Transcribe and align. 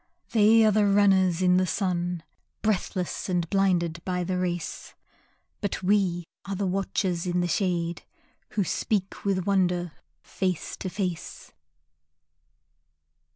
They 0.31 0.65
are 0.65 0.71
the 0.71 0.87
runners 0.87 1.43
in 1.43 1.57
the 1.57 1.67
sun, 1.67 2.23
Breathless 2.63 3.29
and 3.29 3.47
blinded 3.51 4.01
by 4.03 4.23
the 4.23 4.39
race, 4.39 4.95
But 5.61 5.83
we 5.83 6.23
are 6.43 6.55
watchers 6.55 7.27
in 7.27 7.39
the 7.41 7.47
shade 7.47 8.01
Who 8.53 8.63
speak 8.63 9.23
with 9.23 9.45
Wonder 9.45 9.91
face 10.23 10.75
to 10.77 10.89
face. 10.89 11.53